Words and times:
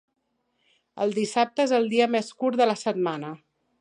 El 1.05 1.13
dissabte 1.17 1.67
és 1.69 1.73
el 1.81 1.85
dia 1.93 2.07
més 2.15 2.33
curt 2.41 2.59
de 2.63 2.69
la 2.71 2.79
setmana. 2.85 3.31